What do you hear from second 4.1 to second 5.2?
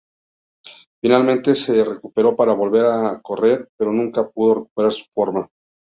pudo recuperar su